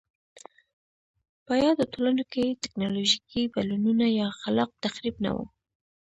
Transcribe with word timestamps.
په 1.45 1.53
یادو 1.63 1.83
ټولنو 1.93 2.23
کې 2.33 2.57
ټکنالوژیکي 2.63 3.41
بدلونونه 3.53 4.05
یا 4.19 4.27
خلاق 4.39 4.69
تخریب 4.83 5.15
نه 5.25 5.31
و 5.35 5.37